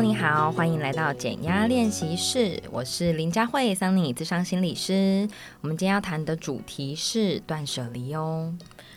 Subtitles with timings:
[0.00, 5.28] Hello，你好，欢迎来到减压练习室，我是林佳慧，桑尼智商心理师。
[5.60, 8.54] 我们今天要谈的主题是断舍离哦。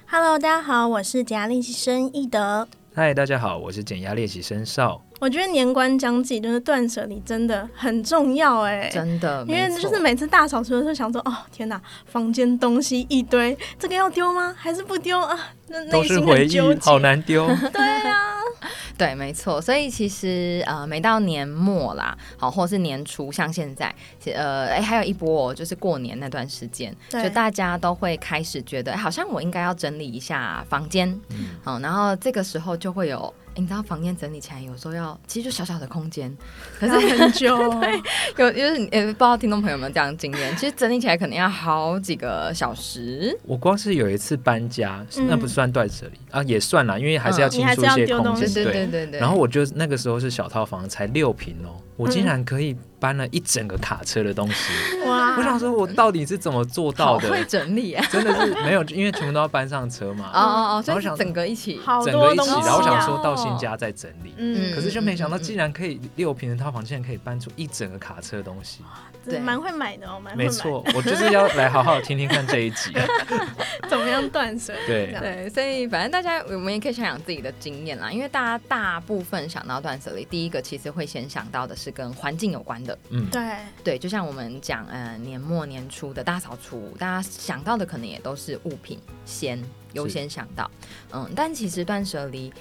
[0.08, 2.66] Hello，大家好，我是减压练习生易德。
[2.96, 5.04] 嗨，大家好，我是减压练习生邵。
[5.24, 14.54] 我觉得年关将近，就是断舍离真的很重要哎，真的，因为就是每次大扫除的时候，想说哦天哪，房间东西一堆，这个要丢吗？
[14.58, 15.40] 还是不丢啊？
[15.70, 17.48] 那都是回忆，好难丢。
[17.72, 18.34] 对啊，
[18.98, 19.62] 对，没错。
[19.62, 23.96] 所以其实呃，每到年末啦，好，或是年初，像现在，
[24.26, 33.34] 呃，哎，还有一波哦，就是过年那段时间，就大家都会开始觉得，好像我应该要整理一下房间，嗯，好，然后这个时候就会有。
[33.56, 36.36] 你知道房间整理起来有时候要，其实就小小的空间，
[36.80, 37.58] 可是很久。
[38.36, 43.38] 对，有就是也不知道听众朋友们这样经验，其实整理起来可能要好几个小时。
[43.44, 48.54] 我光是有一次搬家，那不算断舍离啊，也算啦，因为还是要清出一些空间。
[48.54, 49.20] 对对对对。
[49.20, 52.76] 然后我就那个时候是小套房，才六平哦，我竟然可以。
[53.04, 54.72] 搬了一整个卡车的东西，
[55.06, 55.36] 哇！
[55.36, 57.30] 我想说，我到底是怎么做到的？
[57.30, 60.32] 会整理啊，真的是没有，因为全部都要搬上车嘛。
[60.34, 64.34] 哦哦哦，所以整个一起，整个一起，然后我想说到新家再整理。
[64.38, 68.80] 嗯，可是就没想到，竟然可以六平的套房，竟然可以搬出一整个卡车的东西。
[69.26, 70.46] 对，蛮会买的哦，蛮会。
[70.46, 72.94] 没错，我就是要来好好听听看这一集，
[73.90, 74.74] 怎么样断舍？
[74.88, 82.93] 对对，所以反正大家我们也可以想想自己的经验啦，因为大家大部分想到断舍离，第一个其实会先想到的是跟环境有关的。
[83.10, 83.42] 嗯，对。
[83.84, 89.62] 对，就像我们讲，呃，年末年初的大扫除，大家想到的可能也都是物品先
[89.94, 90.70] 优先想到，
[91.12, 92.52] 嗯，但其实断舍离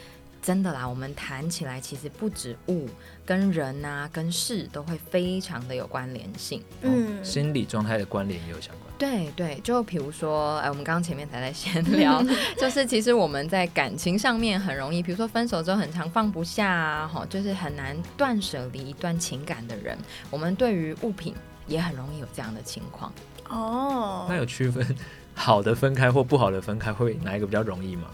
[0.43, 2.89] 真的啦，我们谈起来其实不止物，
[3.25, 8.93] 跟人啊，跟事都会非常的有关联性，嗯，哦、心理状态的关联也有相关。
[8.99, 12.21] 对对，就比如说，哎，我们刚刚前面才在闲聊，
[12.59, 19.97] 就是其实我们在感情上面很容易，比如说分手之后很常放不下啊，哈，就是很难断舍离一段情感的人，
[20.29, 21.35] 我们对于物品
[21.69, 23.13] 也很容易有这样的情况。
[23.49, 24.85] 哦，那有区分
[25.35, 28.09] 好的分开或不好的分开，会哪一个比较容易吗？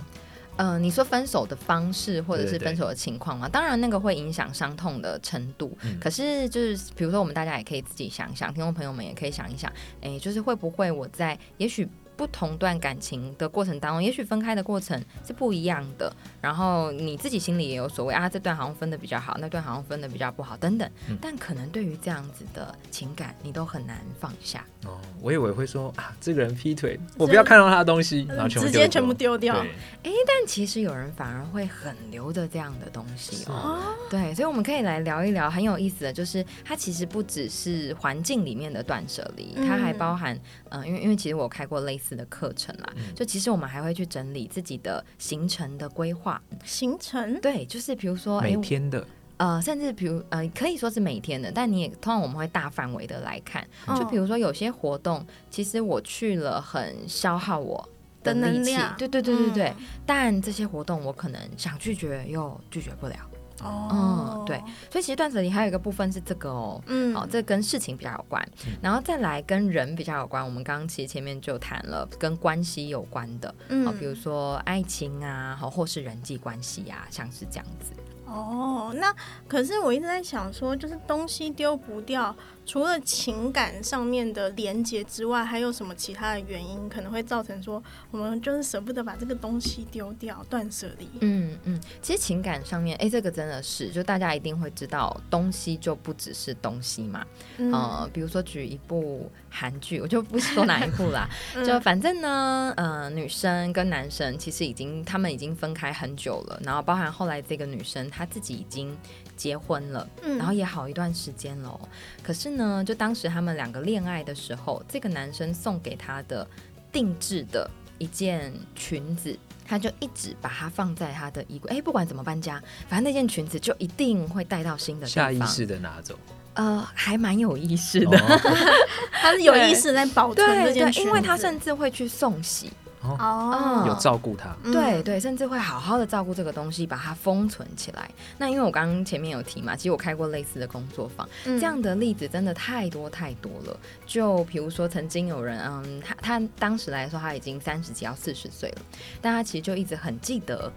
[0.58, 3.48] 嗯、呃，你说分手的方式或者是分手的情况嘛？
[3.48, 5.76] 当然，那个会影响伤痛的程度。
[5.82, 11.88] 嗯、可是，就是比如说，我们大家也可以自己想想，听众朋友们也可以想一想，哎，就是会不会我在也许。
[12.18, 16.12] 不同段感情的过程当中，也许分开的过程是不一样的。
[16.40, 20.90] 然后你自己心里也有所谓啊，这段好像分的比较好，那段好像分的比较不好，等等。
[21.08, 24.66] 嗯、但可能对于这样子的情感，你都很难放下。
[24.84, 29.54] 哦，我以为会说啊，这个人劈腿，我不要看到他的东西，然后直接全部丢掉。
[29.54, 29.68] 哎
[30.02, 33.94] 对，但其实有人反而会很留着这样的东西哦。
[34.10, 40.34] 对，所以我们可以来聊一聊很有意思的就是，它其实不只是环境里面的断舍离，它还包含
[40.70, 42.07] 嗯、呃，因为因为其实我开过类似。
[42.16, 46.40] 的课程啦，就其实我们还会去整理自己的行程的规划。
[46.64, 53.66] 行程对，就是比如说每天的，呃，甚至比如呃，可以说是每天的，但你也通常我们会大范围的来看。
[53.98, 57.88] 就比如说有些活动，其实我去了很消耗我
[58.22, 59.68] 的力气，对对对对对。
[59.78, 63.16] 嗯、但这些活动我可能想拒绝又拒绝不了。
[63.62, 64.58] 哦，嗯，对，
[64.90, 70.44] 所以其实断舍离还有一个部分是这个哦，嗯，好，这跟事情比较有关，嗯、然后再来跟人比较有关。
[70.44, 77.92] 我们刚刚其实前面就谈了跟关系有关的，嗯，好，比如说爱情啊，好，或是人际关系啊，像是这样子。
[78.28, 79.14] 哦，那
[79.48, 82.34] 可是我一直在想说，就是东西丢不掉。
[82.66, 91.08] 除了情感上面的连接之外，还有什么其他的原因可能会造成说我们就是舍不得把这个东西丢掉，断舍离？
[91.22, 97.26] 嗯嗯，其实情感上面，哎，这个真的是，就大家一定会知道，东西就不只是东西嘛。
[97.56, 108.94] 嗯、呃，比如说举一部韩剧， 我就不说哪一部啦， 嗯、就反正呢，呃，女生跟男生其实已经他们已经分开很久了，然后包含后来这个女生她自己已经
[109.36, 111.80] 结婚了，嗯、然后也好一段时间了，
[112.22, 112.48] 可是。
[112.58, 116.44] 呢，就当时他们两个恋爱的时候，这个男生送给她的
[116.90, 121.70] 定制的一件裙子，他就一直把它放在他的衣柜。
[121.70, 125.24] 哎，不管怎么搬家，反正那件裙子就一定会带到新的地方。
[125.24, 126.18] 下意识的拿走。
[126.58, 128.18] 呃，还蛮有意识的，
[129.22, 132.72] 他是有意识在保存这件因为他甚至会去送洗。
[133.00, 138.10] 哦，有照顾他，对对，甚至会好好的照顾这个东西，把它封存起来。
[138.36, 143.78] 那因为我刚刚前面有提嘛，其实我开过类似的工作坊，这样的例子真的太多太多了。
[144.04, 148.82] 就比如说，曾经有人，嗯，他他当时来说他已经三十几要四十岁了，
[149.22, 150.70] 但他其实就一直很记得。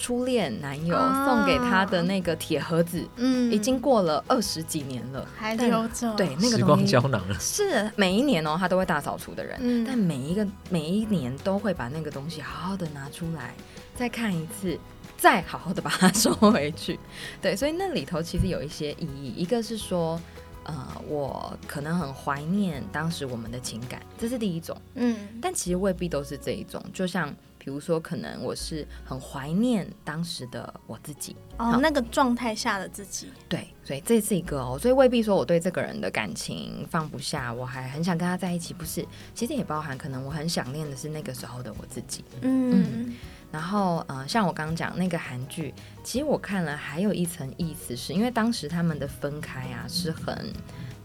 [0.00, 6.10] 初恋男友送给他的那个铁盒子，嗯，已经过了二十几年了，还留着。
[6.14, 7.38] 对，那个时光胶囊了。
[7.38, 13.54] 是每一年哦，他都会大扫除的人，嗯，但每一个每一年都会把那个东西好好的拿出来
[13.94, 14.80] 再看一次，
[15.18, 16.98] 再好好的把它收回去。
[17.42, 20.18] 对，所以那里头其实有一些意义，一个是说。
[20.64, 24.76] 呃，我可能很怀念当时我们的情感，这是第一种。
[24.94, 26.80] 嗯，但其实未必都是这一种。
[26.92, 33.30] 就像比如说，可能我是很怀念当时的我自己，哦，那个状态下的自己。
[33.48, 39.06] 对，所以这是一个哦，所以未必说我对这个人的感情放不下，我还很想跟他在一起，不是？
[39.34, 42.24] 其实也包含可能我很想念的是那个时候的我自己。
[42.40, 42.82] 嗯。
[42.82, 43.16] 嗯
[43.52, 45.74] 然后，呃，像我刚刚讲那个韩剧，
[46.04, 50.52] 其实我看了还有一层意思是，是因为当时他们的分开啊是很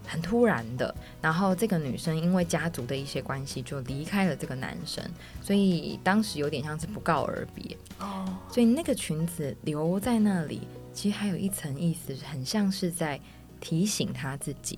[0.06, 5.04] 很突然的，然后这个女生因为家族的一些关系就离开了这个男生，
[5.42, 8.26] 所以当时有点像是不告而别哦。
[8.52, 13.20] 所以那个裙子留在那里，其实还有一层意思，很像是在
[13.60, 14.78] 提醒他自己，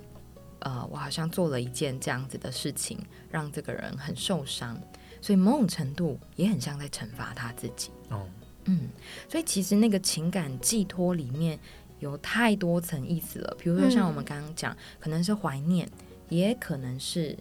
[0.60, 2.98] 呃，我好像做了一件这样子的事情，
[3.30, 4.80] 让这个人很受伤。
[5.20, 7.90] 所以某种程度也很像在惩罚他自己。
[8.10, 8.26] 哦，
[8.66, 8.88] 嗯，
[9.28, 11.60] 所以其实那个情感寄托里面
[12.00, 13.58] 有太多层意思了。
[13.60, 15.90] 比如说像我们刚刚讲，可能是怀念，
[16.30, 17.38] 也可能是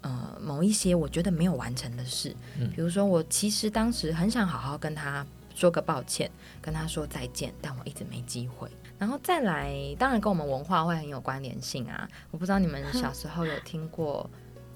[0.00, 2.34] 呃某一些我觉得没有完成的事。
[2.58, 8.68] 嗯，比如说我其实当时很想好好跟他说个抱歉，跟他说再见，但我一直没机会。
[8.98, 12.08] 然后再来，当然跟我们文化会很有关联性啊。
[12.30, 14.28] 我不知道你们小时候有听过。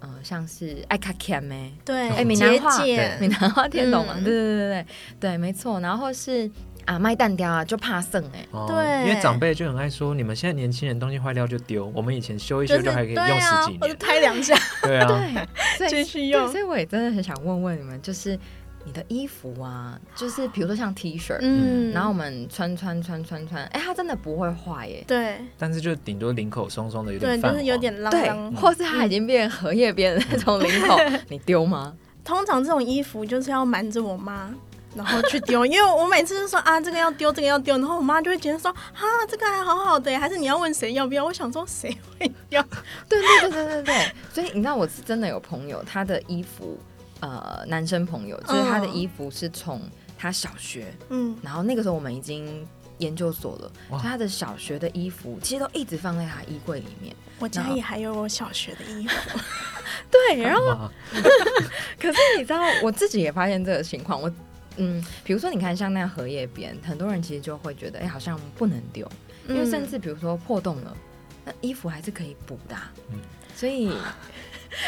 [0.03, 1.71] 呃，像是爱卡钳咩？
[1.85, 2.83] 对，哎，闽南话，
[3.21, 4.15] 闽南话听懂吗？
[4.15, 4.87] 对对对对对，
[5.21, 5.79] 对，没错。
[5.81, 6.51] 然后是
[6.91, 15.47] 啊，卖蛋雕啊，就怕剩哎，对，因为长辈就很爱说，你们现在年轻人东西坏掉就丢，我们以前修一修就还可以用十几年，或者拍两下， 对啊，
[15.79, 16.49] 对，继续用。
[16.49, 18.39] 所以我也真的很想问问你们，就是。
[18.83, 25.05] 你的衣服啊，就是比如说像 T 恤，嗯，然后我们穿穿穿穿穿，哎，它真的不会坏耶。
[25.07, 25.37] 对。
[25.59, 28.11] 但是就顶多领口松松的，有点对，就是有点脏。
[28.11, 30.97] 对，或是它已经变荷叶边的那种领口，
[31.29, 31.95] 你丢吗？
[32.25, 34.51] 通常这种衣服就是要瞒着我妈，
[34.95, 41.25] 然后去丢，因为我每次就说啊，这个要丢，这个要丢，然后我妈就会觉得说啊，这个还好好的，还是你要问谁要不要？
[41.25, 42.63] 我想说谁会要？
[43.09, 44.13] 对对对对对对。
[44.33, 46.79] 所以你知道，我是真的有朋友，他的衣服。
[47.23, 49.79] 呃，男生朋友就是他的衣服是从
[50.17, 52.67] 他小学，嗯，然后那个时候我们已经
[52.97, 57.15] 研究所了，哇他的小学的衣服其实都一直放在他衣柜里面。
[57.39, 59.39] 我家里还有我小学的衣服，
[60.11, 60.91] 对，然后，
[62.01, 64.33] 可是你知道，我自己也发现这个情况，我
[64.77, 69.11] 嗯，比如说你看像那样荷叶边，很多人其实就会觉得，哎、欸，好像不能丢，
[69.49, 70.97] 因为甚至比如说破洞了，
[71.45, 72.77] 那衣服还是可以补的，
[73.11, 73.19] 嗯，
[73.55, 73.93] 所以。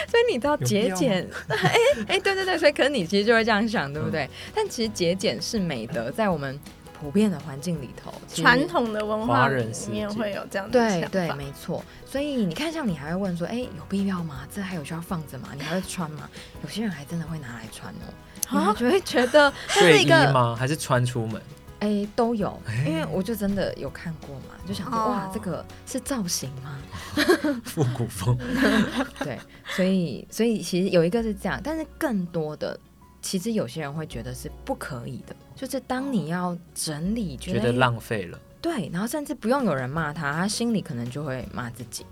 [0.08, 1.74] 所以你知道节俭，哎
[2.06, 4.26] 哎，对对对，所以可能你其实就会这样想，对不对？
[4.26, 6.56] 嗯、但其实节俭是美德，在我们
[6.92, 11.84] 普遍的环境里头，传统的文化里面会有这样的对对，没错。
[12.06, 14.46] 所以你看，像你还会问说，哎，有必要吗？
[14.54, 15.48] 这还有需要放着吗？
[15.56, 16.30] 你还会穿吗？
[16.62, 18.06] 有些人还真的会拿来穿哦，
[18.48, 20.54] 啊，就会觉得睡衣吗？
[20.56, 21.40] 还是穿出门？
[21.80, 22.56] 哎、欸，都有，
[22.86, 26.78] 因为我就真的有看过嘛，就想说，哇，这个是造型吗？
[27.64, 28.38] 复古风。
[29.18, 29.36] 对，
[29.66, 32.78] 所以所以其实有一个是这样，但是更多的，
[33.20, 42.06] 其实有些人会觉得是不可以的，就是当你要整理，觉得浪费了，对，然后甚至不用有人骂他，他心里可能就会骂自己。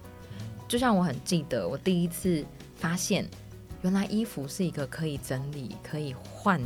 [0.66, 2.44] 就像我很记得，我第一次
[2.74, 3.24] 发现，
[3.82, 6.60] 原来衣服是一个可以整理、可以换、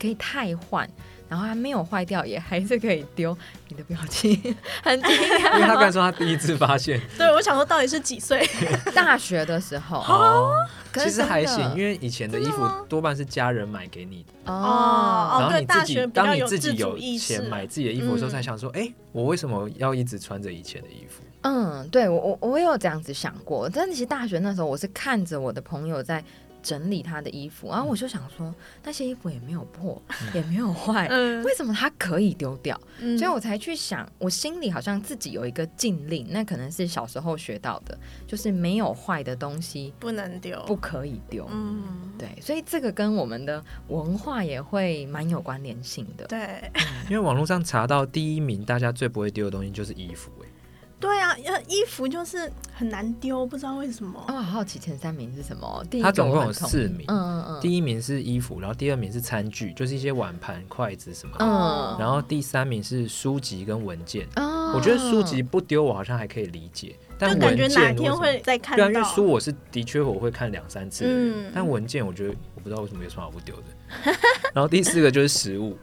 [0.00, 0.88] 可以汰换。
[1.28, 3.38] 然后还没有坏掉，也还是可以丢。
[3.68, 4.34] 你的表情
[4.82, 7.00] 很惊讶，因为他刚才说他第一次发现。
[7.16, 8.44] 对，我想说到底是几岁？
[8.92, 9.98] 大学的时候。
[9.98, 10.52] 哦，
[10.92, 14.52] 其实还行，因为以前的衣服多半是家人买给你的。
[14.52, 15.36] 哦。
[15.38, 21.22] 然后你自己，当你自己有钱买自己的衣服的时候，才想说，哎，我为什么要一直穿着以前的衣服？
[21.42, 23.70] 嗯，对我我我也有这样子想过。
[23.72, 26.24] 但其实大学那时候，我是看着我的朋友在。
[26.62, 30.00] 整理他的衣服，然后我就想说，那些衣服也没有破，
[30.34, 31.08] 也没有坏，
[31.44, 32.80] 为什么他可以丢掉？
[33.18, 41.46] 所以我才去想，我心里好像自己有一个禁令，那可能是小时候学到的，就是没有坏的东西不能丢，不可以丢。
[41.50, 46.26] 嗯，对，所以这个跟我们的文化也会蛮有关联性的。
[46.26, 46.70] 对，
[47.08, 50.30] 因为网络上查到第一名，大家最不会丢的东西就是衣服。
[51.00, 51.34] 对啊，
[51.66, 54.22] 衣服就是很难丢，不知道为什么。
[54.28, 55.82] 哦，好好奇前三名是什么？
[55.90, 57.60] 第一他总共有四名，嗯嗯嗯。
[57.60, 61.44] 第一名是衣服，然后第二名是餐具，就是一些碗盘、筷子什么的。
[61.44, 61.96] 嗯。
[61.98, 64.28] 然后第三名是书籍跟文件。
[64.36, 64.74] 哦。
[64.76, 66.94] 我觉得书籍不丢，我好像还可以理解。
[67.18, 68.84] 但文件哪天会再看到？
[68.86, 71.04] 对啊，因为书我是的确我会看两三次。
[71.08, 71.50] 嗯。
[71.54, 74.12] 但文件我觉得我不知道为什么有什么好不丢的。
[74.52, 75.78] 然后第四个就是食物。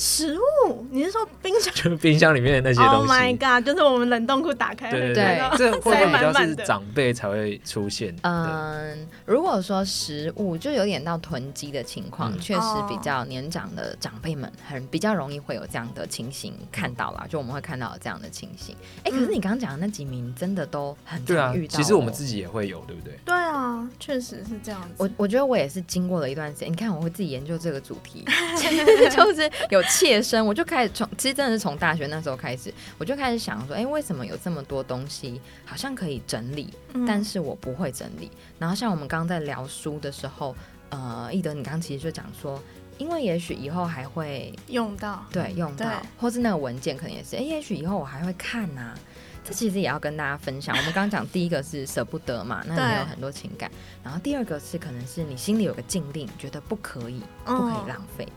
[0.00, 0.86] 食物？
[0.90, 1.72] 你是说冰箱？
[1.76, 3.10] 就是冰箱里面的那些东西。
[3.10, 3.66] Oh my god！
[3.66, 8.16] 就是我们冷冻库打开，对对对，这会不会比较是长辈才会出现？
[8.22, 17.26] 嗯，如果说食物就有点到囤积的情况，确、嗯、实比较年长的长辈们很比较容易会有这样的情形看到啦。
[17.28, 18.74] 就我们会看到这样的情形。
[19.04, 21.76] 哎、欸，可是你刚刚讲的那几名真的都很常遇到、喔。
[21.76, 23.18] 其实我们自己也会有，对不对？
[23.26, 24.94] 对啊，确实是这样子。
[24.96, 28.24] 我我觉得我也是经过了一段时间，你看我会自己研究这个主题，
[29.14, 38.30] 就是有切身，我就开始从，其实真的是从大学那时候开始，我就开始想说，哎、欸，为什么有这么多东西好像可以整理，嗯、但是我不会整理。
[38.58, 40.56] 然后像我们刚刚在聊书的时候，
[40.88, 42.62] 呃，易德，你刚刚其实就讲说，
[42.98, 48.98] 因为也许以后还会用到，对，用到，或是那个文件可能也是，哎、欸，也许以后我还会看呐、啊。
[49.42, 50.76] 这其实也要跟大家分享。
[50.76, 53.70] 我们刚刚讲第一个是舍不得嘛，那你有很多情感。
[54.04, 58.26] 然后第二个是可能是你心里有个禁令，觉得不可以，不可以浪费。
[58.26, 58.32] 好，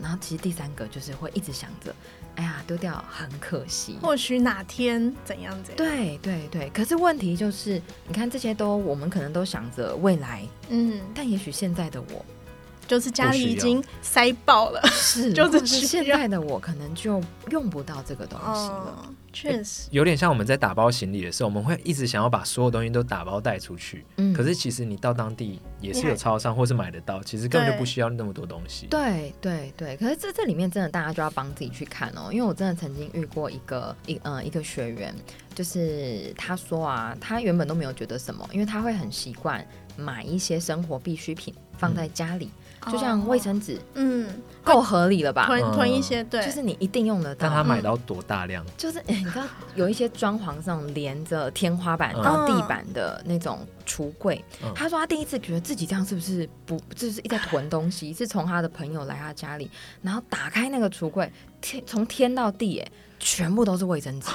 [0.00, 1.94] 然后其实第三个就是会一直想着，
[2.36, 5.76] 哎呀，丢掉很可惜，或许哪天怎样怎样。
[5.76, 6.70] 对对对。
[6.70, 12.24] 可是问题就是，你看这些都我们可能都想着未来，嗯，但也许现在的我。
[12.88, 19.12] 就是家里已经塞爆了，是， 就是现在的我可能就用不到这个东西了。
[19.30, 24.06] 确、哦、实、欸，有点像我们在打包行李的时候，我们会一直想要把所有东西都打包带出去。
[24.16, 28.86] 嗯，可是其实你到当地也是有超商或是买得到，其实根本就不需要那么多东西。
[28.86, 35.14] 对对对，可是这这里面真的大家就要帮自己去看哦，因为我真的曾经遇过一个一嗯、呃、一个学员，
[35.54, 39.64] 就是他说啊，他原本都没有觉得什么，因为他会很习惯
[39.94, 42.46] 买一些生活必需品放在家里。
[42.46, 44.28] 嗯就像卫生纸，嗯，
[44.62, 45.46] 够合理了吧？
[45.46, 47.48] 囤囤一些，对，就是你一定用得到。
[47.48, 48.64] 但他买到多大量？
[48.64, 58.12] 嗯、就是你知道有一些装潢上连着天花板到地板的那种橱柜，嗯、他说他第一次觉得自己这样是不是不就是一直在囤东西？
[58.12, 59.70] 是从他的朋友来他家里，
[60.02, 61.30] 然后打开那个橱柜，
[61.60, 64.30] 天从天到地，哎，全部都是卫生纸。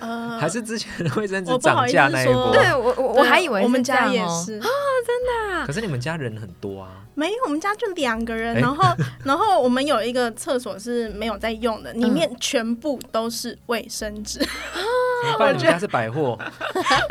[0.00, 2.52] 呃，还是之前的卫生纸涨价那一波？
[2.52, 4.66] 对我我我还以为我们家也是啊，
[5.06, 5.64] 真的、啊。
[5.66, 6.90] 可是你们家人很多啊？
[7.14, 8.84] 没有，我们家就两个人，然后
[9.24, 14.40] 然后我们有一个厕所是没有在用的，里面全部都是卫生纸。
[15.38, 16.38] 我觉得是百货，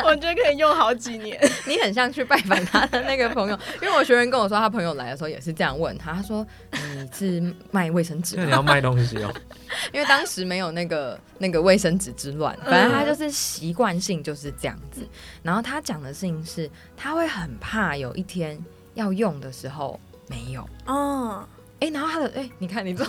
[0.04, 1.38] 我觉得可以用好几年。
[1.66, 8.36] 你很像去拜访他的那个朋友，因为我学员跟我说，他朋友来的时候也是这样问他，他说你是卖卫生纸？
[8.36, 9.32] 那你要卖东西哦。
[9.92, 15.06] 因为当时没有那个那个卫生纸之乱，反正他就是习惯性就是这样子。
[15.42, 18.58] 然后他讲的事情是，他会很怕有一天
[18.94, 21.46] 要用的时候没有哦。
[21.80, 23.06] 哎，然后他的哎，你看你做，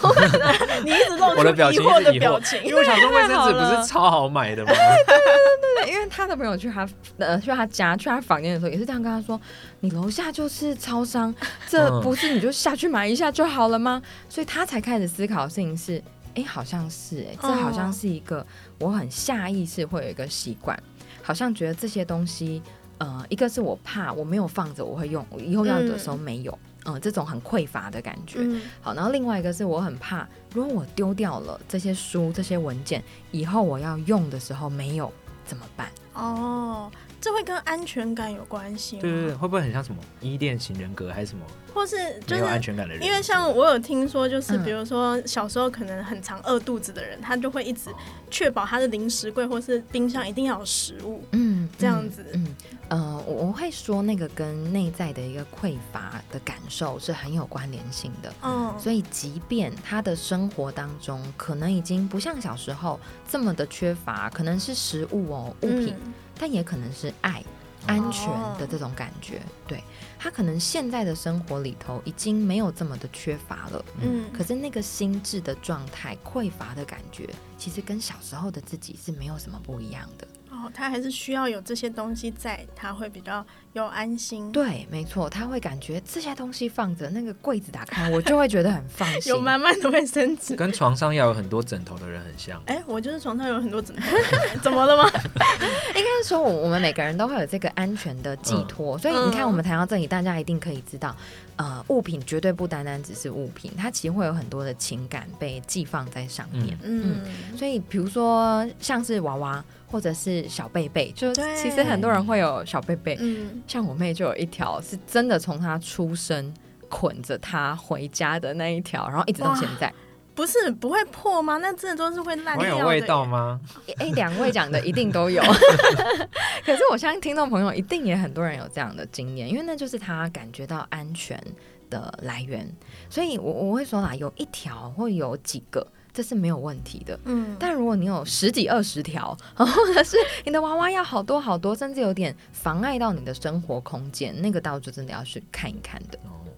[0.83, 1.41] 你一直露出
[1.71, 4.71] 疑惑的表情，因为我想说卫生纸不是超好买的吗？
[4.71, 9.39] 对对对对对，因为他的朋友去他呃去他家去他房间的时候也是这样跟他说，
[9.79, 11.33] 你楼下就是超商，
[11.69, 14.01] 这不是你就下去买一下就好了吗？
[14.27, 16.03] 所以他才开始思考的事情是，
[16.33, 18.45] 哎，好像是哎，这好像是一个
[18.79, 20.77] 我很下意识会有一个习惯，
[21.21, 22.61] 好像觉得这些东西，
[22.97, 26.51] 呃，一个是我怕我没有放着我会用，我以后要的时候没有。
[26.51, 28.37] 嗯嗯，这种很匮乏的感觉。
[28.41, 35.11] 嗯、好，然后另外一个是我很怕，如果我丢掉了这些书、这些文件，以后我要用的时候没有
[35.45, 35.89] 怎么办？
[36.13, 36.91] 哦。
[37.25, 39.01] 这会跟安全感有关系吗？
[39.01, 41.43] 对对对，会不会很像什么依恋型人格还是什么？
[41.73, 43.03] 或是就是没有安全感的人？
[43.03, 47.89] 因为像我有听说，就是比如说小时候可能很常饿肚子的人，嗯、他就会一直
[48.29, 51.23] 确保他的零食柜或是冰箱一定要有食物。
[51.31, 52.23] 嗯，这样子。
[52.35, 52.55] 嗯，
[52.89, 58.31] 呃，我会说那个跟内在的一个匮乏的感受是很有关联性的。
[58.43, 65.95] 嗯，所以即便他的生活当中可能已经不像小时候这么的缺乏，可能是食物哦物品。
[66.05, 67.43] 嗯但也可能是爱、
[67.87, 69.83] 安全的这种感觉，哦、对，
[70.17, 80.27] 他可能现在的生活里头已经没有这么的缺乏了，嗯，可是那个心智的状态、匮乏的感觉，其实跟小时候的自己是没有什么不一样的。
[80.65, 84.51] 哦，他还是需要有这些东西在，他会比较有安心。
[84.51, 89.29] 对，没错，他会感觉这些东西放着，那个柜子打开，我就会觉得很放 心。
[89.29, 92.61] 有满满的卫生纸，跟床上要有很多枕头的人很像。
[92.65, 94.01] 哎，我就是床上有很多枕头，
[94.63, 95.09] 怎么了吗？
[95.95, 101.15] 应该是说，我我们每个人都会有这个安全的寄托，嗯、所以你看，我们谈到这里，大家一定可以知道。
[101.57, 106.77] 呃，物品绝对不单单只是物品，它其实会有很多的情感被寄放在上面。
[106.83, 113.17] 嗯，嗯，所以比如说像是娃娃或者是小贝贝，就其实很多人会有小贝贝。
[113.19, 116.53] 嗯，像我妹就有一条是真的从她出生
[116.89, 119.93] 捆着她回家的那一条，然后一直到现在。
[120.33, 121.55] 不是不会破吗？
[121.59, 122.75] 那真的都是会烂掉的。
[122.75, 123.57] 会有味道吗？
[123.99, 125.41] 哎，两位讲的一定都有。
[126.65, 131.41] 可是我相信听众朋友一定也很多人有这样的经验，因为那就是他感觉到安全
[131.89, 132.69] 的来源。
[133.09, 137.19] 所以我我会说啦，有一条或有几个这是没有问题的。
[137.25, 146.17] 嗯，但如果你有十几二十条， 或者是你的娃娃要好多好多，甚至有点妨碍到你的生活空间，那个倒就真的要去看一看的。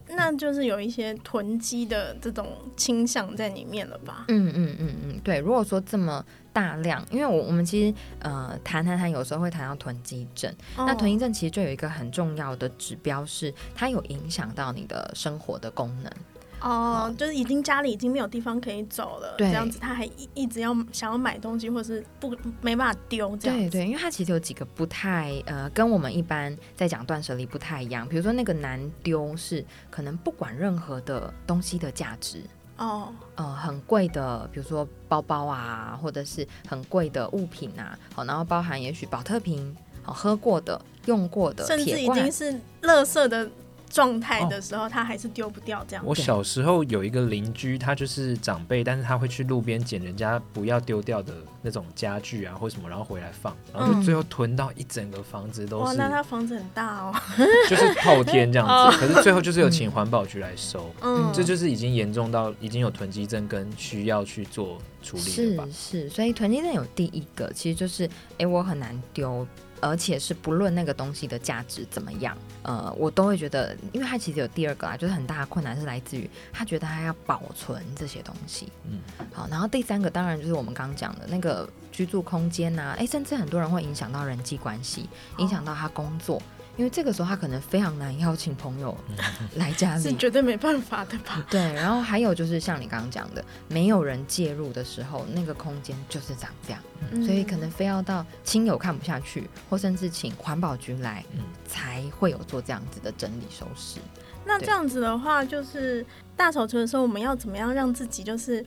[0.10, 2.48] 那就是有一些囤积的这种
[2.78, 4.26] 倾向在里面了吧？
[4.30, 5.38] 嗯嗯嗯嗯，对。
[5.40, 10.50] 如果说这么大量，因为我我们其实呃谈谈谈，有时候会谈到囤积症。
[10.78, 16.12] 哦、那囤积症其实就有一个很重要的指标，是它有影响到你的生活的功能。
[16.60, 23.70] 哦，就是已经家里已经没有地方可以走了，对这样子他还一一直要想要买东西，或者是不没办法丢这样子。
[23.70, 28.08] 对对，因为他其实有几个不太呃，跟我们一般在讲断舍离不太一样。
[28.08, 32.42] 比如说那个难丢是可能不管任何的东西的价值
[32.78, 43.48] 哦，呃，很贵的，比如说包包啊，或者是很贵的物品啊，好，然后包含也许保特瓶，好，喝过的、用过的，甚至已经是垃圾的。
[43.90, 46.04] 状态的时候，他还是丢不掉这样。
[46.06, 55.84] 我小时候有一个邻居，他就是长辈，但是他会去路边捡人家不要丢掉的那种家具啊，或什么，然后回来放，然后就最后囤到一整个房子都是。
[55.84, 57.16] 哇，那他房子很大哦，
[57.70, 58.98] 就是透天这样子。
[58.98, 65.70] 可是最后就是有请环保局来收，嗯，这就是已经严重到已经有囤积症跟需要去做处理了吧？
[65.72, 69.46] 是是，所以囤积症有第一个，其实就是哎，我很难丢。
[69.80, 79.00] 而且是不论那个东西的价值怎么样，呃，我都会觉得，因为他其实有第二个啊，就是很大的困难是来自于他觉得他要保存这些东西，嗯，
[79.34, 86.38] 好，然后第三个当然就是我们刚刚讲的那个居住空间呐、啊，哎，甚至很多人会影响到人际关系，影响到他工作。
[86.38, 86.42] 哦
[86.78, 88.96] 因为这个时候他可能非常难邀请朋友
[89.58, 91.46] 来家里，是绝对没办法的吧？
[91.50, 96.82] 对，然后还有就是像你刚刚讲的，没有人介入的时候，那个空间就是长这样，
[97.12, 104.00] 嗯、所以可能非要到亲友看不下去，或甚至请环保局来，嗯、才会有做这样子的整理收拾。
[104.46, 106.06] 那这样子的话，就是
[106.36, 108.64] 大扫除的时候，我们要怎么样让自己就是？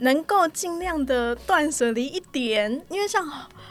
[0.00, 3.26] 能够尽量的断舍离一点，因为像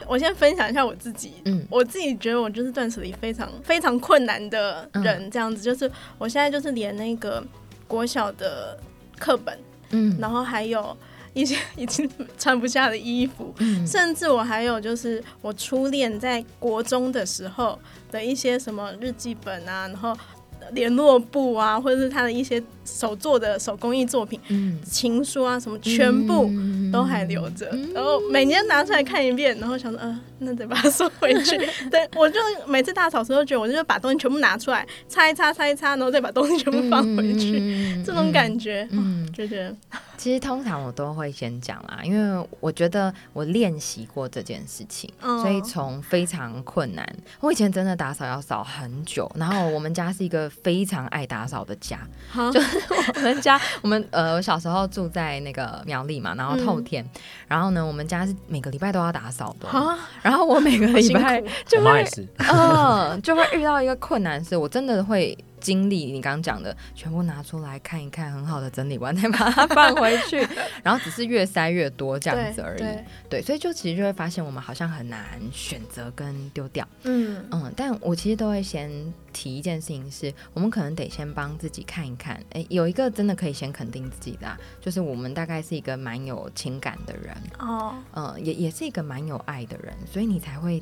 [0.08, 7.44] 我先分享一下我自己，嗯，我自己觉得我就是断舍离非常非常困难的人，这样子，嗯、就是我现在就是连那个
[7.88, 8.80] 国小的
[9.18, 9.60] 课本，
[9.92, 10.96] 嗯，然后还有
[11.34, 17.78] 一些 已经穿不下的衣服，嗯，甚至我还有就是我初恋在国中的时候
[18.12, 20.16] 的一些什么日记本啊，然后。
[20.74, 26.50] 联络簿啊，或者是他的一些手做的手工艺作品，嗯、情书啊什么，全部
[26.92, 27.70] 都还留着。
[27.72, 31.58] 嗯、然后每年拿出来看一遍，然后想说，呃，那得把它收回去。
[31.90, 39.76] 对，我就每次大扫除都觉得，我就把东西全部拿出来擦一擦，擦一擦，然后再把东西全部放回去，嗯、这种感觉，嗯，就觉得。
[40.20, 47.08] 其实通常我都会先讲啦，因为我觉得我练习过这件事情，哦、所以从非常困难，
[47.40, 49.32] 我以前真的打扫要扫很久。
[49.36, 52.00] 然后我们家是一个非常爱打扫的家，
[52.52, 52.78] 就是
[53.16, 59.70] 我们家，我们呃，我小时候住在那个苗栗嘛，然后透天，嗯、然后呢，我们家是每个礼拜都要打扫的，
[60.22, 62.06] 然后我每个礼拜就会，
[62.52, 65.38] 嗯，就会遇到一个困难，是我真的会。
[65.60, 70.38] 经历你刚刚讲的，全部拿出来看一看，很好的整理完再把它放回去，
[70.84, 72.80] 然后只是越塞越多这样子而已。
[72.80, 76.88] 对，对，所以就其实就会发现我们好像很难选择跟丢掉。
[77.04, 78.90] 嗯嗯，但我其实都会先
[79.32, 82.42] 提一件事情是，我们可能得先帮自己看一看。
[82.52, 90.82] 哎，有一个真的可以先肯定自己的啊，就是我们大概是一个蛮有情感的人哦，嗯，也也是一个蛮有爱的人，所以你才会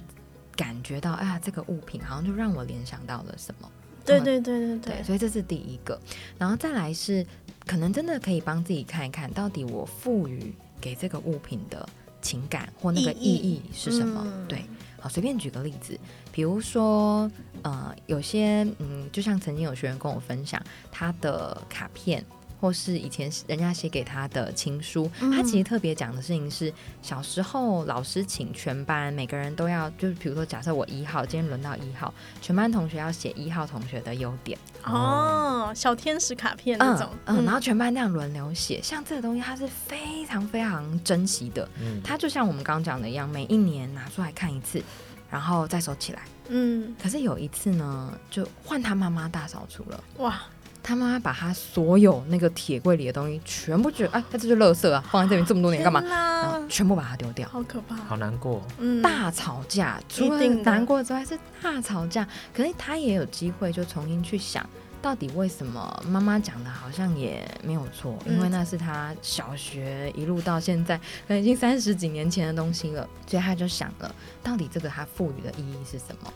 [0.55, 3.69] 感觉到，哎呀，这个物品好像就让我联想到了什么。
[4.07, 5.99] 对对对对对，对，所以这是第一个，
[6.37, 7.25] 然后再来是
[7.65, 11.87] 可能真的可以帮自己看一看到底我赋予给这个物品的
[12.21, 14.23] 情感或那个意义是什么。
[14.25, 14.65] 嗯、对，
[14.99, 15.99] 好，随便举个例子，
[16.31, 17.29] 比如说
[17.61, 22.23] 呃，有些嗯，就像曾经有学员跟我分享他的卡片。
[22.59, 34.57] 或是以前人家写给他的情书，嗯、他其实特别讲的事情是，小时候老师请全班每个人都要，就是比如说假设我一号，今天轮到一号，全班同学要写一号同学的优点。
[34.83, 44.81] 哦，小天使卡片那种，嗯，嗯，然后全班那样轮流写，像这个东西它是非常非常珍惜的，嗯，它就像我们刚刚讲的一样，每一年拿出来看一次，
[45.29, 50.41] 然后再收起来，嗯，可是有一次呢，就换他妈妈大扫除了，哇。
[50.87, 56.01] 他妈把他所有那个铁柜里的东西全部觉得，哎，他这就垃圾啊，放在这里这么多年干嘛？
[56.01, 58.65] 然后全部把它丢掉，好可怕，好难过。
[58.77, 62.25] 嗯，大吵架，除了难过之外是大吵架。
[62.53, 64.65] 可是他也有机会就重新去想，
[65.01, 76.31] 到底为什么妈妈讲的好像也没有错，因为那是他小学一路到现在，可能已经三十几年前的东西了，所以他就想了，到底这个他赋予的意义是什么？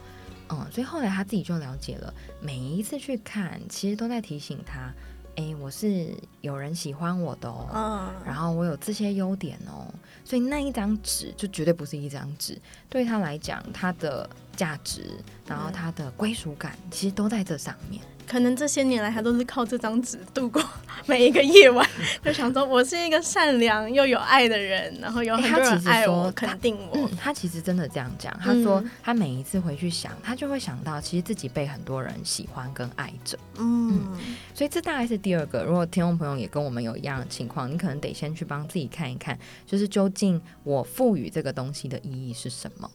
[0.52, 4.94] 嗯，所以后来他自己就了解了，每一次去看，其实都在提醒他，
[5.38, 9.88] 哎，我是有人喜欢我的哦，嗯，然后我有这些优点哦，
[10.26, 12.60] 所以那一张纸就绝对不是一张纸，
[12.90, 18.02] 对他来讲，他的价值，然后他的归属感，其实都在这上面。
[18.32, 20.64] 可能这些年来，他都是靠这张纸度过
[21.06, 21.86] 每一个夜晚，
[22.24, 27.10] 就想说我是一个善良又有爱的人，然后有很多人爱我、欸、肯定我、嗯。
[27.18, 33.38] 他其实真的这样讲，他说他每一次回去想，他就会想到其实自己被很多人喜欢跟爱着。
[33.58, 35.66] 嗯，嗯，所以这大概是第二个。
[35.66, 42.90] 如果听众朋友也跟我们有一样的情况，你可能得先去帮自己看一看，就是究竟我赋予这个东西的意义是什么，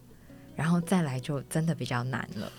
[0.57, 2.51] 然后再来就真的比较难了。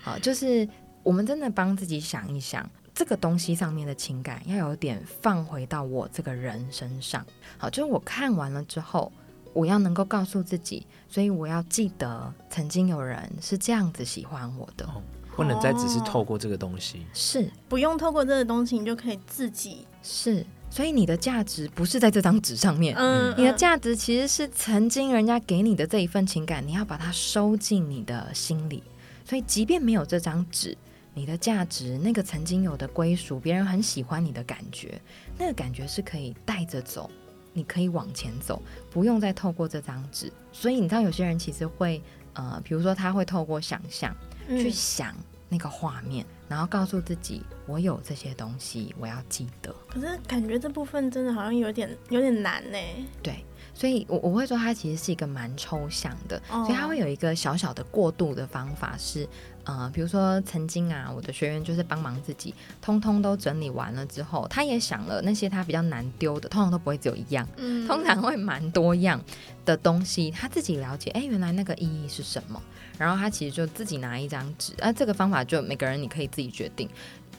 [0.00, 0.68] 好，就是。
[1.02, 7.24] 我们真的帮自己想一想，这个东西上面的情感要有点放回到我这个人身上。
[7.56, 9.10] 好，就是我看完了之后，
[9.52, 15.02] 我要能够告诉自己，所以我要记得曾经有人是这样子喜欢我的，哦、
[15.34, 17.06] 不能再只是透过这个东西。
[17.14, 20.44] 是，不用透过这个东西，你就可以自己是。
[20.72, 28.82] 所以你的价值不是在这张纸上面，嗯，你的价值其实是曾经人家给你的这一份情感，你要把它收进你的心里。
[29.24, 30.76] 所以，即便没有这张纸。
[31.12, 35.00] 你的价值，那个曾经有的归属，别人很喜欢你的感觉，
[35.36, 37.10] 那个感觉是可以带着走，
[37.52, 40.32] 你可以往前走，不用再透过这张纸。
[40.52, 42.00] 所以你知道，有些人其实会，
[42.34, 44.16] 呃，比如说他会透过想象
[44.48, 45.14] 去想
[45.48, 49.74] 那个画面，嗯，然后告诉自己，我有这些东西，我要记得。
[49.88, 52.78] 可是感觉这部分真的好像有点有点难呢。
[53.20, 53.44] 对，
[53.80, 59.26] 所以我我会说，它其实是一个蛮抽象的，哦，所以它会有一个小小的过渡的方法是。
[59.64, 69.22] 呃，比如说曾经啊，我的学员就是帮忙自己，通通都整理完了之后，他也想了那些他比较难丢的，通常都不会只有一样，嗯，通常会蛮多样
[69.64, 72.60] 的东西，他自己了解，哎，原来那个意义是什么，
[72.98, 76.88] 然后他其实就自己拿一张纸，啊，这个方法就每个人你可以自己决定，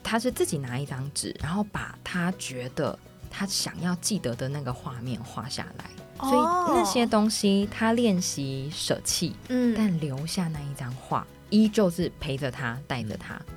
[0.04, 2.97] 他是自己拿一张纸，然后把他觉得
[3.32, 6.39] 他想要记得的那个画面画下来，哦，所以
[6.73, 11.25] 那些东西他练习舍弃，嗯，但留下那一张画。
[11.49, 13.55] 依旧是陪着他，带着他，嗯，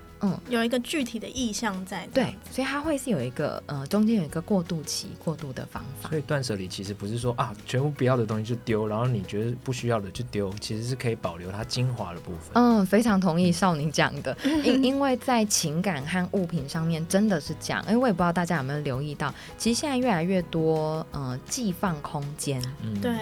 [0.48, 2.06] 有一个具体的意向在。
[2.12, 6.08] 对，所以它会是有一个呃，中间有一个过渡期，过渡的方法。
[6.08, 12.52] 所以断舍离其实不是说啊，全部不要的东西就丢，然后你觉得不需要的就丢，其实是可以保留它精华的部分。
[12.54, 17.82] 嗯，非常同意少宁讲的，因因为在情感和物品上面真的是这样。
[17.88, 23.12] 因为我也不知道大家有没有留意到，其实现在越来越多呃寄放空间，嗯，对。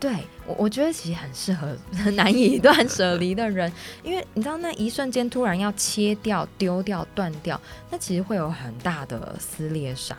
[0.00, 0.12] 对
[0.46, 10.16] 我，我觉得其实很适合很 难以断舍离的人，因为你知道那一瞬间突然要切掉、丢掉、断掉，那其实会有很大的撕裂伤。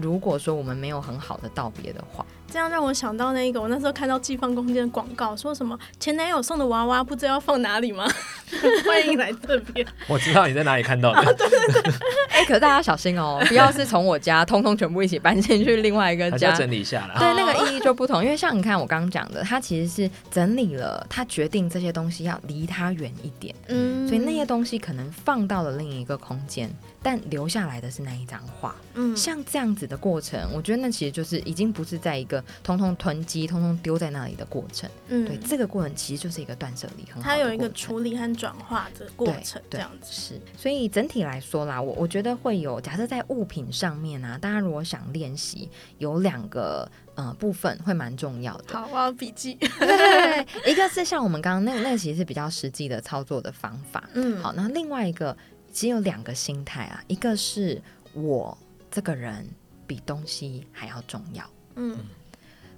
[0.00, 2.24] 如果说我们没有很好的道别的话。
[2.50, 8.08] 这样让我想到那个，我那时候看到寄放空间的广告，说什么前男友送的娃娃不知道要放哪里吗？
[8.86, 9.86] 欢迎来这边。
[10.06, 11.20] 我知道你在哪里看到的。
[11.20, 11.92] 哦、对对对。
[12.32, 17.16] 哎、欸，可是大家小心哦，不要是从我家通通全部一起搬进去另外一个家，整理一下啦。
[17.18, 26.70] 对，那个意义就不同，因为像你看我刚刚讲的，他其实是整理了，他决定这些东西要离他远一点，嗯，所以那些东西可能放到了另一个空间。
[27.00, 40.40] 但留下来的是那一张画，嗯，像这样子的过程，我觉得那其实就是已经不是在一个通通囤积、通通丢在那里的过程，嗯，对，这个过程其实就是一个断舍离，它有一个处理和转化的过程，这样子是。
[40.56, 48.78] 所以整体来说啦，我我觉得会有，假设在物品上面啊，大家如果想练习，有两个呃部分会蛮重要的。
[48.78, 49.54] 好，我要笔记。
[49.54, 55.36] 对对对，一个是像我们刚刚那个，那个其实是比较实际的操作的方法，嗯，好，那另外一个。
[55.70, 57.80] 其实有两个心态啊，一个是
[58.14, 58.56] 我
[58.90, 59.46] 这个人
[59.86, 61.44] 比东西还要重要，
[61.76, 61.94] 嗯，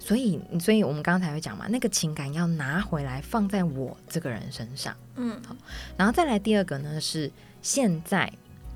[0.03, 5.55] 所以所以我们刚才会讲嘛，那个情感要拿回来放在我这个人身上，嗯，好，
[5.95, 8.29] 然后再来第二个呢是现在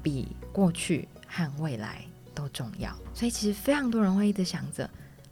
[0.03, 4.87] 比过去和未来都重要，所以其实非常多人会一直想着，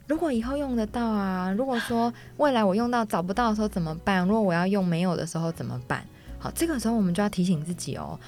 [0.08, 4.26] 如果以后用得到啊，如果说未来我用到找不到的时候怎么办？
[4.26, 6.04] 如果我要用没有的时候怎么办？
[6.40, 8.18] 好，这个时候我们就要提醒自己哦，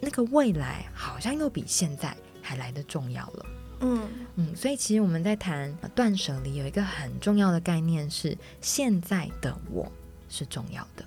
[0.00, 3.46] 那个未来好像又比现在还来得重要了。
[3.80, 9.90] 嗯嗯，所以其实我们在谈断舍离，有一个很重要的概念是，现在的我
[10.28, 11.04] 是重要的。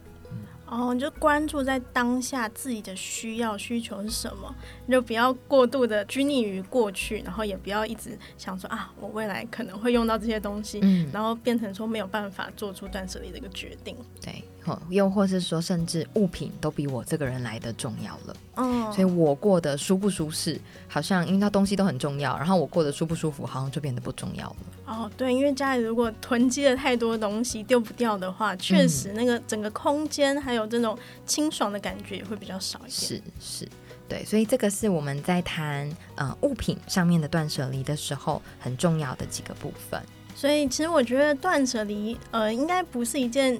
[0.71, 4.53] 哦，你就关注在当下自己的需要需求是什么，
[4.85, 13.97] 你就不要过度的拘泥于过去，然后也不要一直想说啊，我未来可能会用到这些东西，嗯，然后变成说没有办法做出断舍离的一个决定。
[14.21, 14.43] 对，
[14.89, 18.35] 又或是说，甚至物品都比我这个人来的重要了。
[18.55, 24.55] 哦，所以我过得舒不舒适，好像因为它东西都很重要，然后我过得舒不舒服，好像就变得不重要了。
[24.85, 32.91] 哦，对，因为家里如果囤积了太多东西丢不掉的话，确实那个整个空间还有这种清爽的感觉也会比较少一点。
[32.91, 33.67] 是是，
[34.07, 39.99] 对，所以这个是我们在谈呃物品上面的断舍离的时候很重要的几个部分。
[40.35, 43.59] 所以其实我觉得断舍离呃应该不是一件。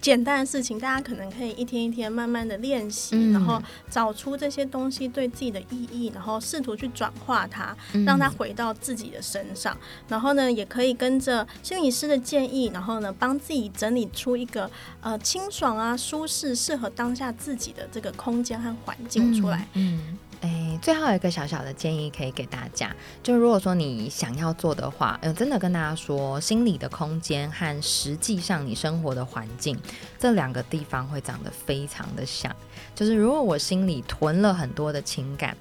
[0.00, 9.74] 简单的事情，大家可能可以一天一天慢慢的练习，嗯，然后找出这些东西对自己的意义，然后试图去转化它，让它回到自己的身上。
[9.74, 19.66] 嗯，然后呢，也可以跟着心理师的建议，然后呢，帮自己整理出一个呃清爽啊、舒适、适合当下自己的这个空间和环境出来。
[19.74, 20.00] 嗯。
[20.10, 29.76] 嗯诶，最后一个小小的建议可以给大家，就如果说你想要做的话，嗯，真的跟大家说，心理的空间和实际上你生活的环境
[30.18, 32.54] 这两个地方会长得非常的像。
[32.94, 35.56] 就是如果我心里囤了很多的情感。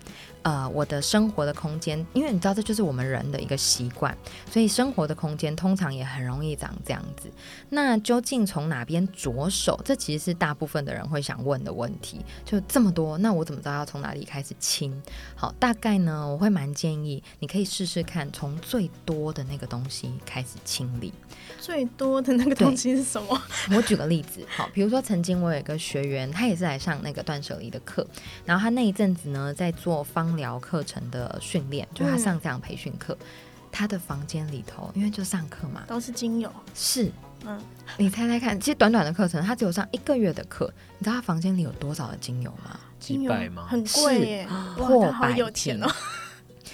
[0.48, 4.18] 呃，我的生活的空间，因为你知道这就是我们人的一个习惯，
[4.50, 7.30] 所以生活的空间通常也很容易长这样子。
[7.68, 9.78] 那究竟从哪边着手？
[9.84, 12.22] 这其实是大部分的人会想问的问题。
[12.46, 15.02] 就这么多，那我怎么知道要从哪里开始清？
[15.36, 21.12] 好，大概呢，我会蛮建议你可以试试看，从最多的那个东西开始清理。
[21.60, 23.42] 最多的那个东西是什么？
[23.76, 28.08] 我举个例子，好，比如说曾经我有一个学员，他也是来上那个断舍离的课，
[28.46, 33.28] 然后他那一阵子呢，在做芳疗课程的训练，就他上这样培训课，嗯、
[33.72, 37.12] 他的房间里头，因为就上课嘛，都是精油，是，
[37.46, 37.60] 嗯，
[37.98, 42.80] 你猜猜看，其实短短的课程，他只有上一个月的课，你知道他房间里有多少的精油吗？
[43.00, 43.66] 几百吗？
[43.68, 44.48] 很贵耶，
[44.78, 45.88] 破百有钱哦。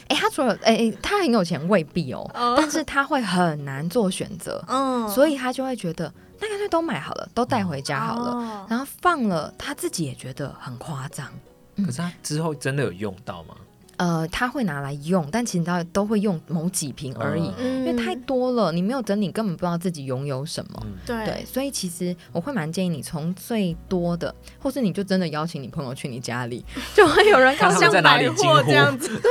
[0.08, 2.58] 哎、 欸，他除了哎、欸，他很有钱未必哦，oh.
[2.58, 8.72] 但是他会很难做选择，嗯，所以他就会觉得那干脆都买好了，都带回家好了，oh.
[8.72, 11.28] 然后放了，他自己也觉得很夸张。
[11.78, 13.56] 可是他之后真的有用到吗？
[13.98, 20.84] 呃，他会拿来用，但其实他都会用某几瓶而已，嗯，因为太多了，你没有整理，根本不知道自己拥有什么。
[20.84, 29.08] 嗯、对，对，所以其实我会蛮建议你从最多的， 或是你就真的邀请你朋友去你家里，就会有人看他们在哪里惊呼这样子。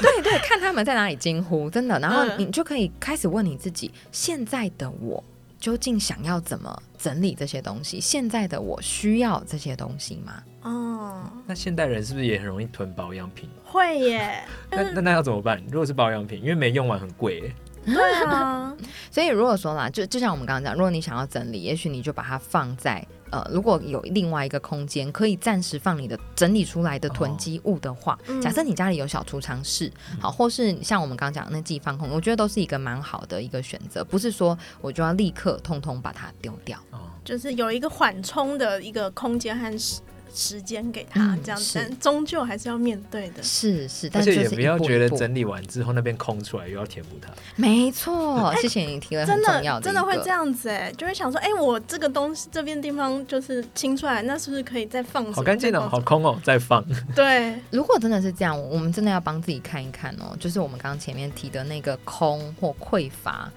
[0.00, 5.22] 对对对，看他们在哪里惊呼，真的，然后你就可以开始问你自己，现在的我。
[5.62, 8.00] 究竟想要怎么整理这些东西？
[8.00, 10.42] 现在的我需要这些东西吗？
[10.62, 13.48] 哦，那现代人是不是也很容易囤保养品？
[13.64, 14.42] 会耶。
[14.72, 15.62] 那那那要怎么办？
[15.70, 17.54] 如果是保养品，因为没用完很贵耶。
[17.86, 18.76] 对啊。
[19.08, 23.06] 所以如果说啦，就就像我们刚刚讲，如果你想要整理，也许你就把它放在。
[23.32, 39.78] 呃，如果有另外一个空间可以暂时放你的整理出来的囤积物的话，哦，假设你家里有小储藏室，嗯，好，或是像我们刚刚讲的那寄放空，我觉得都是一个蛮好的一个选择，不是说我就要立刻通通把它丢掉，哦，就是有一个缓冲的一个空间和
[40.34, 40.62] 时。
[40.62, 43.42] 间给他这样子，但终究还是要面对的。
[43.42, 47.32] 是是，但是也不要觉得整理完之后那边空出来又要填补它。
[47.56, 55.30] 没错，谢谢你提了很重要的，真的会这样子哎，就会想说，哎，我这个东西这边地方就是清出来，那是不是可以再放？
[55.32, 56.82] 好干净哦，好空哦，再放。
[57.14, 63.50] 对， 如果真的是这样，我们真的要帮自己看一看哦，就是我们刚刚前面提的那个空或匮乏，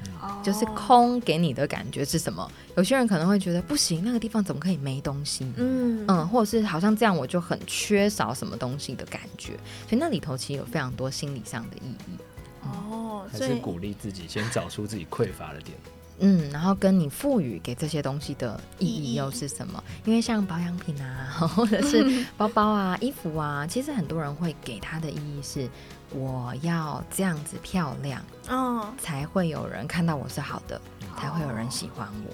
[0.43, 2.49] 就是空给你的感觉是什么？
[2.75, 5.45] 有些人可能会觉得不行，那个地方怎么可以没东西？
[5.55, 9.53] 嗯嗯，或者是好像这样我就很缺少什么东西的感觉，
[9.87, 12.17] 所以那里头其实有非常多心理上的意义。
[12.63, 15.77] 哦，还是鼓励自己先找出自己匮乏的点。
[16.19, 19.83] 嗯，然后跟你赋予给这些东西的意义又是什么？
[20.05, 25.69] 因为像保养品啊， 或者是包包啊、衣服啊，其实很多人会给它的意义是
[26.11, 30.79] 我要这样子漂亮哦，才会有人看到我是好的，
[31.19, 32.33] 才会有人喜欢我。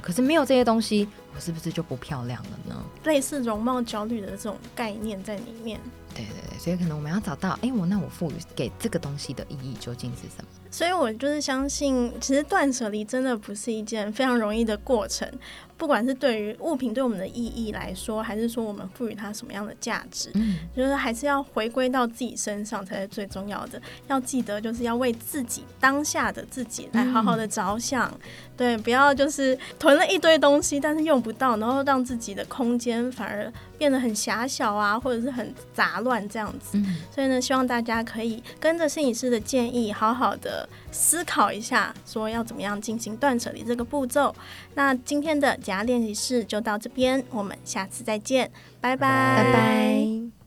[0.00, 2.84] 可是没有这些东西，我是不是就不漂亮了呢？
[3.04, 5.80] 类似容貌焦虑的这种概念在里面。
[6.24, 10.48] 对对对，所以可能我们要找到，哎，我那我赋予给这个东西的意义究竟是什么？
[10.70, 15.28] 所以我就是相信，其实断舍离真的不是一件非常容易的过程。
[15.78, 23.80] 不管是对于物品对我们的意义来说，还是说我们赋予它什么样的价值，嗯，就是还是要回归到自己身上才是最重要的。
[24.08, 28.20] 要记得，就是要为自己当下的自己来好好的着想，嗯，
[28.56, 36.76] 对，不要就是囤了一堆东西，但是用不到，然后让自己的空间反而变得很狭小啊，或者是很杂乱这样子。
[36.76, 44.34] 嗯，所以呢，希望大家可以跟着摄影师的建议，好好的思考一下，说要怎么样进行断舍离这个步骤。
[44.74, 50.37] 那今天的减压练习室就到这边，我们下次再见，拜拜，拜拜。